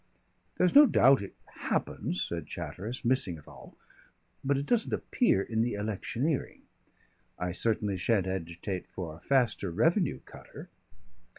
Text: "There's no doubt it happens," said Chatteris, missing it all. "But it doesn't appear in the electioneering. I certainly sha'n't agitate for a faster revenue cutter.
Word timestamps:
"There's 0.57 0.73
no 0.73 0.87
doubt 0.87 1.21
it 1.21 1.35
happens," 1.45 2.23
said 2.23 2.47
Chatteris, 2.47 3.05
missing 3.05 3.37
it 3.37 3.47
all. 3.47 3.77
"But 4.43 4.57
it 4.57 4.65
doesn't 4.65 4.91
appear 4.91 5.43
in 5.43 5.61
the 5.61 5.75
electioneering. 5.75 6.63
I 7.37 7.51
certainly 7.51 7.97
sha'n't 7.97 8.25
agitate 8.25 8.87
for 8.87 9.15
a 9.15 9.19
faster 9.21 9.69
revenue 9.69 10.19
cutter. 10.25 10.69